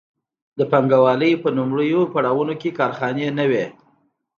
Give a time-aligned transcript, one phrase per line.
[0.57, 3.65] د پانګوالۍ په لومړیو پړاوونو کې کارخانې نه وې.